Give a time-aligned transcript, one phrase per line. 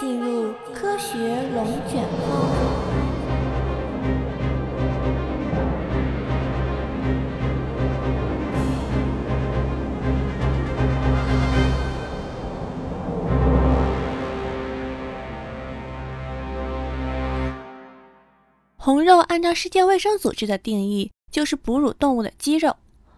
[0.00, 1.18] 进入科学
[1.52, 2.48] 龙卷风。
[18.76, 22.76] 红肉按照世界卫生组织的定义，就是哺乳动物的肌肉，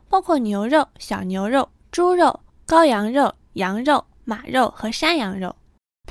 [0.09, 5.55] 包括牛肉、小牛肉、猪肉、羔羊肉、羊肉、马肉和山羊肉。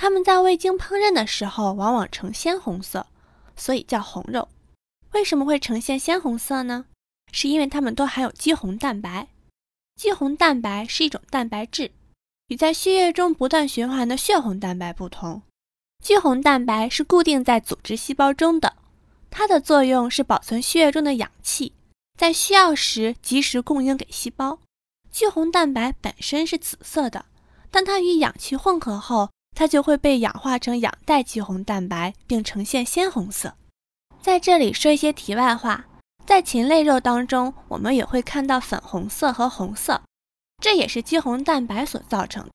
[0.02, 3.05] 它们在未经烹饪的时候，往往呈鲜红色，
[3.58, 4.48] 所以叫红肉。
[5.12, 6.85] 为什么会呈现鲜红色呢？
[7.34, 9.27] 是因为它们都含有肌红蛋白。
[9.98, 11.91] 肌红蛋白是一种蛋白质，
[12.48, 15.41] 与在血液中不断循环的血红蛋白不同。
[16.02, 18.77] 肌红蛋白是固定在组织细胞中的。
[19.30, 21.73] 它的作用是保存血液中的氧气，
[22.17, 24.59] 在需要时及时供应给细胞。
[25.11, 27.25] 肌红蛋白本身是紫色的，
[27.70, 33.54] 当它与氧气混合后，它就会被氧化成氧代肌红蛋白，并呈现鲜红色。
[34.22, 35.86] 在这里说一些题外话，
[36.25, 40.02] 在禽类肉当中，我们也会看到粉红色和红色，
[40.64, 42.50] 这也是肌红蛋白所造成的。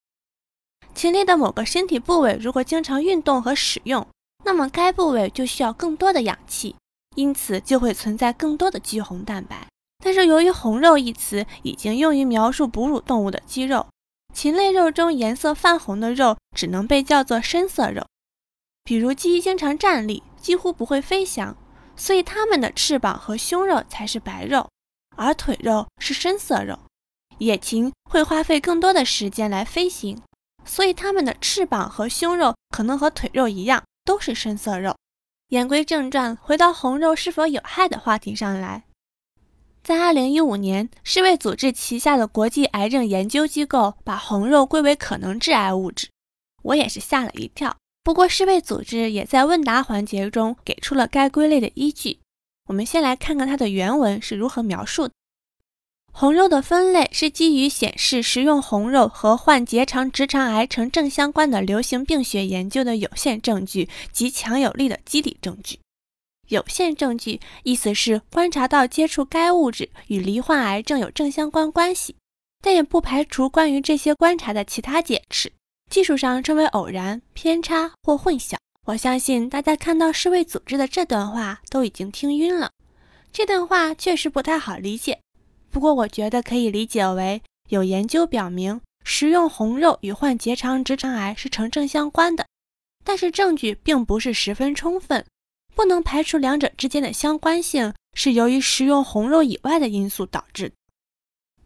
[0.95, 4.07] 禽类的某个身体部位如果经常运动和使用，
[4.43, 6.75] 那么该部位就需要更多的氧气，
[7.15, 9.67] 因此就会存在更多的肌红蛋白。
[10.03, 13.85] 但是由于“红肉”一词已经用于描述哺乳动物的肌肉，
[14.35, 18.05] 禽类肉中颜色泛红的肉只能被叫做深色肉。
[18.83, 21.57] 比如鸡经常站立，几乎不会飞翔，
[21.95, 24.69] 所以它们的翅膀和胸肉才是白肉，
[25.15, 26.77] 而腿肉是深色肉。
[27.39, 30.21] 野禽会花费更多的时间来飞行，
[30.63, 33.81] 所以它们的翅膀和胸肉可能和腿肉一样。
[34.05, 34.95] 都是深色肉。
[35.47, 38.83] 言归正传，回到红肉是否有害的话题上来。
[39.85, 46.09] 在2015年，世卫组织旗下的国际癌症研究机构把红肉归为可能致癌物质，
[46.63, 47.77] 我也是吓了一跳。
[48.03, 52.17] 不过，世卫组织也在问答环节中给出了该归类的依据。
[52.67, 55.13] 我们先来看看它的原文是如何描述的。
[56.11, 65.77] 红肉的分类是基于显示食用红肉和患结肠直肠癌呈正相关的流行病学研究的有限证据及强有力的机理证据。
[66.47, 72.15] 有限证据意思是观察到接触该物质与罹患癌症有正相关关系，
[72.61, 75.51] 但也不排除关于这些观察的其他解释，
[75.89, 78.55] 技术上称为偶然、偏差或混淆。
[78.85, 82.71] 我相信大家看到世卫组织的这段话都已经听晕了，
[83.33, 85.19] 这段话确实不太好理解。
[85.71, 92.45] 不过，我觉得可以理解为有研究表明食用红肉与患结肠直肠癌是成正相关的，
[93.03, 95.25] 但是证据并不是十分充分，
[95.75, 100.75] 不能排除两者之间的相关性是由于食用红肉以外的因素导致的。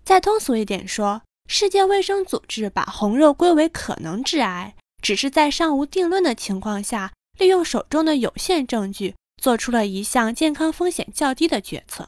[0.04, 12.08] 再通俗一点说，世界卫生组织把红肉归为可能致癌，只是在尚无定论的情况下，利用手中的有限证据，做出了一项健康风险较低的决策。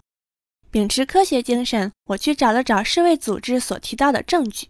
[0.71, 4.69] 秉持科学精神，我去找了找世卫组织所提到的证据，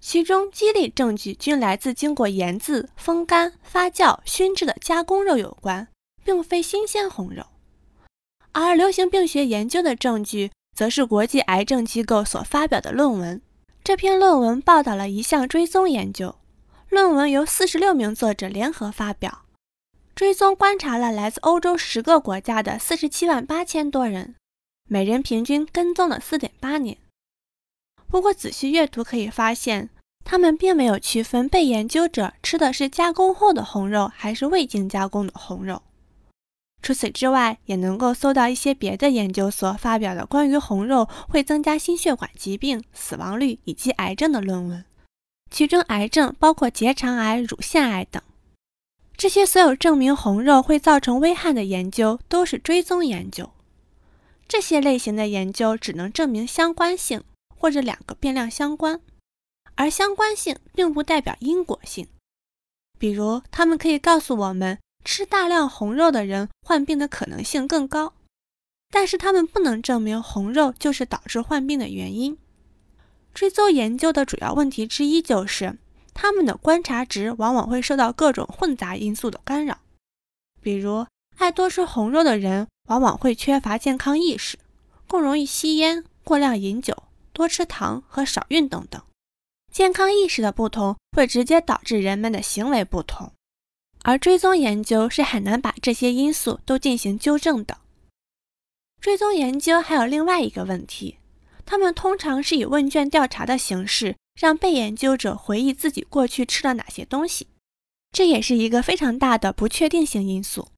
[0.00, 5.88] 其中激励证据均来自经过腌制、风干、发酵、熏制的加工肉有关，
[6.28, 7.46] 并非新鲜红肉。
[8.52, 13.40] 而流行病学研究的证据，则是国际癌症机构所发表的论文。
[13.82, 16.36] 这篇论文报道了一项追踪研究，
[16.90, 19.46] 论文由四十六名作者联合发表，
[20.14, 24.34] 追踪观察了来自欧洲十个国家的四十七万八千多人。
[24.86, 26.98] 每人平均跟踪了四点八年。
[28.06, 29.88] 不过仔细阅读可以发现，
[30.26, 35.80] 他们并没有区分被研究者吃的是加工后的红肉还是未经加工的红肉。
[36.80, 44.84] 除此之外，也能够搜到一些别的研究所发表的关于红肉会增加心血管疾病、死亡率以及癌症的论文，
[45.50, 48.22] 其中癌症包括结肠癌、乳腺癌等。
[49.16, 53.50] 这些所有证明红肉会造成危害的研究都是追踪研究。
[54.46, 57.24] 这些类型的研究只能证明相关性
[57.54, 59.00] 或者两个变量相关，
[59.74, 62.06] 而相关性并不代表因果性。
[62.96, 68.12] 比如，他们可以告诉我们吃大量红肉的人患病的可能性更高，
[68.90, 72.36] 但是他们不能证明红肉就是导致患病的原因。
[73.34, 75.78] 追踪研究的主要问题之一就是，
[76.14, 79.78] 他们的观察值往往会受到各种混杂因素的干扰，
[80.60, 81.06] 比如
[81.36, 82.66] 爱多吃红肉的人。
[82.88, 84.58] 往往会缺乏健康意识，
[85.06, 87.02] 更容易吸烟、过量饮酒、
[87.34, 89.02] 多吃糖和少运动等。
[89.70, 93.30] 健康意识的不同会直接导致人们的行为不同，
[94.08, 97.76] 而追踪研究是很难把这些因素都进行纠正的。
[99.02, 101.18] 追踪研究还有另外一个问题，
[101.66, 107.48] 他们通常是以问卷调查的形式，让被研究者回忆自己过去吃了哪些东西。
[108.10, 110.68] 这也是一个非常大的不确定性因素。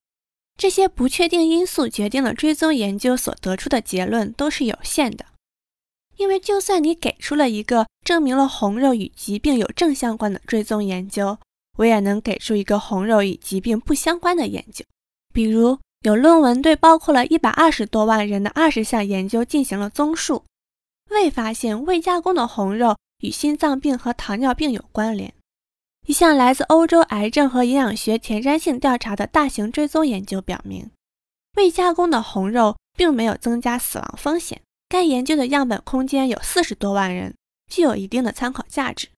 [0.58, 5.26] 这些不确定因素决定了追踪研究所得出的结论都是有限的。
[6.16, 11.38] 因为就算你给出了一个证明了红肉与疾病有正相关的追踪研究，
[11.80, 14.84] 我也能给出一个红肉与疾病不相关的研究。
[15.32, 20.44] 比如有论文对包括了一百二十多万人的二十项研究进行了综述，
[21.08, 25.32] 未发现未加工的红肉与心脏病和糖尿病有关联。
[26.06, 30.90] 一项来自欧洲癌症和营养学前瞻性调查的大型追踪研究表明，
[31.56, 34.60] 未加工的红肉并没有增加死亡风险。
[34.88, 37.34] 该研究的样本空间有四十多万人，
[37.70, 39.08] 具有一定的参考价值。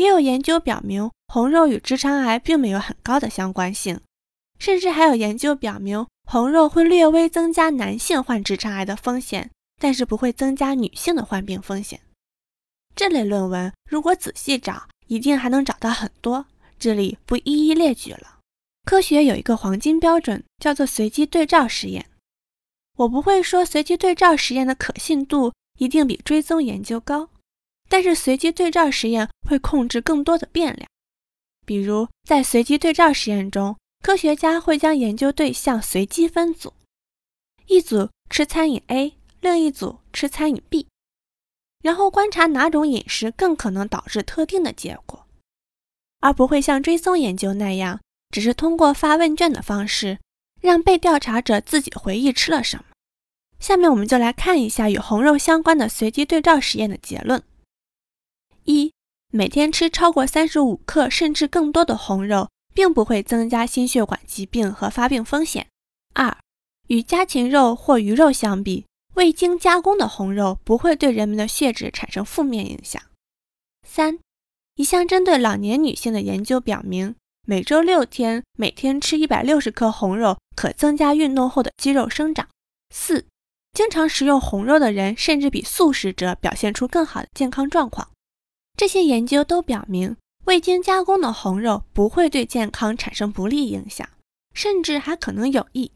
[0.00, 4.00] 也有研究表明，红肉与直肠癌并没有很高的相关性，
[4.58, 12.00] 甚至还有研究表明，红肉会略微增加男性患直肠癌的风险，但是不会增加女性的患病风险。
[12.96, 16.46] 这类论文如果仔细找，一定还能找到很多，
[16.78, 18.38] 这里不一一列举了。
[18.86, 22.06] 科学有一个黄金标准，叫做随机对照实验。
[22.96, 27.28] 我不会说随机对照实验的可信度一定比追踪研究高，
[27.90, 30.88] 但是随机对照实验会控制更多的变量。
[31.66, 36.72] 比如，在随机对照实验中，科学家会将研究对象随机分组，
[37.66, 40.86] 一组吃餐饮 A，另一组吃餐饮 B，
[41.82, 45.26] 然后观察哪种饮食更可能导致特定的结果，
[46.20, 48.00] 而不会像追踪研究那样，
[48.30, 50.18] 只是通过发问卷的方式
[50.60, 52.84] 让被调查者自己回忆吃了什么。
[53.58, 57.42] 下面我们就来看一下与红肉相关的随机对照实验的结论：
[58.64, 58.92] 一、
[59.32, 65.64] 每天吃超过三十五克甚至更多的红肉，并不会增加心血管疾病和发病风险；
[66.14, 66.36] 二、
[66.88, 73.02] 与家禽肉或鱼肉相比，未经加工的红肉不会对人们的血脂产生负面影响；
[73.86, 74.18] 三、
[74.76, 77.14] 一项针对老年女性的研究表明，
[77.46, 82.46] 每周六天每天吃一百六十克红肉可增加运动后的肌肉生长；
[82.94, 83.26] 四。
[83.72, 88.10] 经常食用红肉的人，甚至比素食者表现出更好的健康状况。
[88.80, 90.16] 这些研究都表明，
[90.46, 94.08] 未经加工的红肉不会对健康产生不利影响，
[94.54, 95.92] 甚至还可能有益。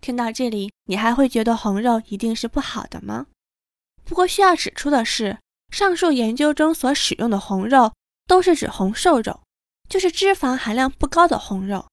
[0.00, 3.26] 听到这里，你还会觉得红肉一定是不好的吗？
[4.04, 5.38] 不过需要指出的是，
[5.72, 7.92] 上述研究中所使用的红肉
[8.28, 9.40] 都是指红瘦肉，
[9.88, 11.88] 就是脂肪含量不高的红肉。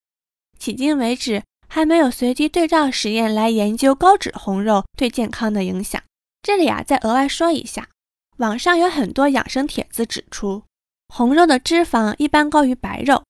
[0.59, 1.41] 迄今为止。
[1.67, 5.99] 还没有随机对照实验来研究高脂红肉对健康的影响。
[6.43, 7.89] 这里啊，再额外说一下，
[8.37, 10.63] 网上有很多养生帖子指出，
[11.07, 13.23] 红肉的脂肪一般高于白肉，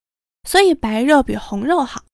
[0.48, 2.04] 所以白肉比红肉好。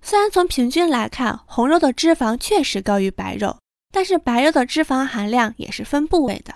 [0.00, 3.58] 虽然从平均来看，红肉的脂肪确实高于白肉，
[3.92, 6.54] 但是白肉的脂肪含量也是分部位的。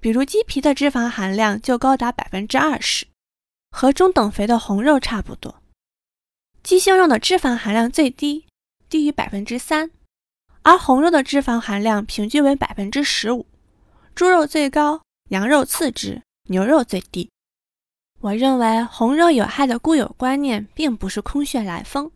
[0.00, 3.06] 比如鸡皮的脂肪含量就高达百分之二十，
[3.70, 5.62] 和中等肥的红肉差不多。
[6.62, 8.46] 鸡胸肉的脂肪含量最低，
[8.88, 9.92] 低于百分之三，
[10.62, 13.46] 而红肉的脂肪含量平均为百分之十五。
[14.14, 17.30] 猪肉最高，羊肉次之，牛肉最低。
[18.20, 22.12] 我认为红肉有害的固有观念并不是空穴来风，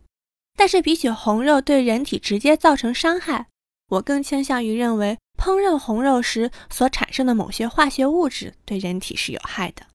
[0.55, 3.47] 但是比起红肉对人体直接造成伤害，
[3.87, 9.87] 我更倾向于认为烹饪红肉时所产生的某些化学物质对人体是有害的。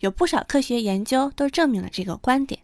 [0.00, 2.60] 有不少科学研究都证明了这个观点。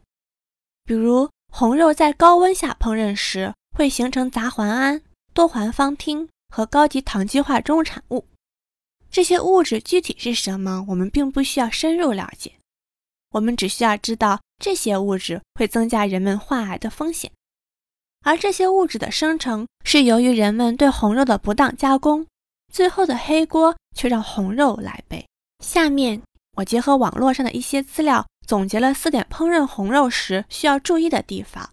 [0.84, 5.02] 比如，红肉在高温下烹饪时会形成杂环胺、
[5.34, 8.26] 多环芳烃和高级糖基化中产物。
[9.12, 12.54] 这些物质具体是什么，我们并不需要深入了解，
[13.32, 17.30] 我们只需要知道这些物质会增加人们患癌的风险。
[18.24, 22.26] 而这些物质的生成是由于人们对红肉的不当加工，
[22.72, 25.26] 最后的黑锅却让红肉来背。
[25.62, 26.22] 下面
[26.56, 28.26] 我结合网络上的一些资料。
[28.44, 31.70] 总结了四点烹饪红肉时需要注意的地方，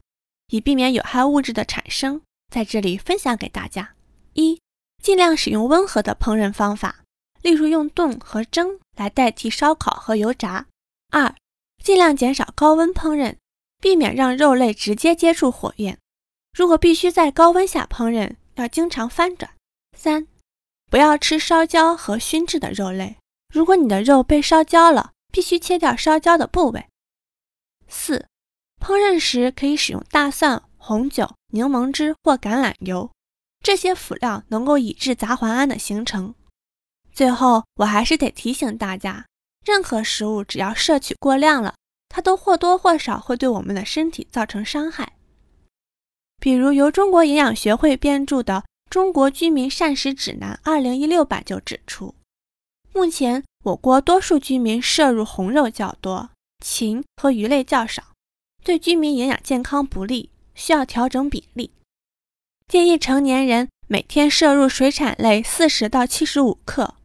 [0.49, 2.21] 以避免有害物质的产生，
[2.53, 3.95] 在这里分享给大家：
[4.33, 4.61] 一、
[5.01, 7.03] 尽量使用温和的烹饪方法，
[7.41, 10.65] 例如用炖和蒸来代替烧烤和油炸；
[11.11, 11.35] 二、
[11.83, 13.35] 尽量减少高温烹饪，
[13.79, 15.95] 避免让肉类直接接触火焰；
[16.57, 19.51] 如果必须在高温下烹饪，要经常翻转；
[19.97, 20.27] 三、
[20.89, 23.17] 不要吃烧焦和熏制的肉类，
[23.53, 25.11] 如果你的肉被烧焦了。
[25.31, 26.87] 必须切掉烧焦的部位。
[27.87, 28.25] 四、
[28.79, 33.11] 烹饪时可以使用大蒜、红酒、柠檬汁或橄榄油，
[33.63, 36.33] 这些辅料能够抑制杂环胺的形成。
[37.19, 39.25] 最后，我还是得提醒大家，
[39.65, 41.75] 任何食物只要摄取过量了，
[42.07, 45.11] 它都或多或少会对我们的身体造成伤害。
[46.39, 48.53] 比如，由中国营养学会编著的
[48.89, 52.15] 《中国居民膳食指南 （2016 版）》就指出，
[52.93, 53.43] 目前。
[53.65, 56.29] 我国多数居民摄入红肉较多，
[56.63, 58.01] 禽和鱼类较少，
[58.63, 61.73] 对居民营养健康不利，需要调整比例。
[62.69, 66.95] 建议成年人每天摄入水产类四十到七十五克，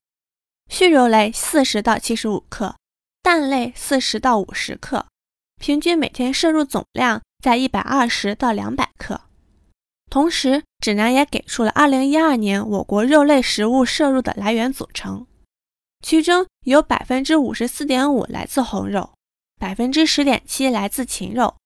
[0.68, 2.76] 畜肉类四十到七十五克，
[3.22, 5.06] 蛋类四十到五十克，
[5.60, 9.20] 平均每天摄入总量在一百二十到两百克。
[10.10, 15.26] 同时，指南也给出了二零一二年我国肉类食物摄入的来源组成，
[16.02, 19.14] 其中有百分之五十四点五来自红肉，
[19.58, 21.56] 百分之十点七来自禽肉。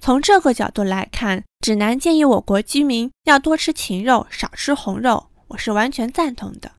[0.00, 6.72] 从这个角度来看，指南建议我国居民要多吃禽肉，少吃红肉，我是完全赞同的。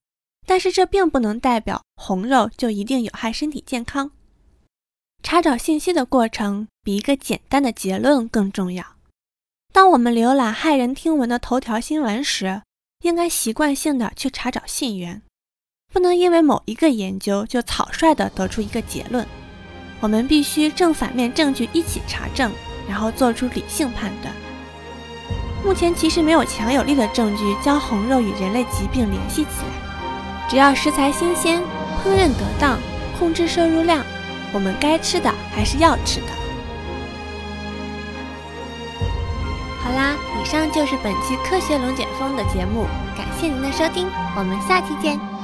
[0.49, 4.09] 但是这并不能代表红肉就一定有害身体健康。
[5.21, 8.83] 查找信息的过程比一个简单的结论更重要。
[9.71, 12.63] 当我们浏览骇人听闻的头条新闻时，
[13.03, 15.21] 应该习惯性的去查找信源，
[15.93, 19.23] 不能因为某一个研究就草率的得出一个结论。
[19.99, 22.51] 我们必须正反面证据一起查证，
[22.87, 24.33] 然后做出理性判断。
[25.63, 29.88] 目前其实没有强有力的证据将红肉与人类疾病联系起来。
[30.49, 31.61] 只要食材新鲜、
[32.03, 32.79] 烹饪得当、
[33.19, 34.03] 控制摄入量，
[34.51, 36.27] 我们该吃的还是要吃的。
[39.83, 45.38] 好啦，以上就是本期科学龙卷风的节目，感谢您的收听，我们下期见。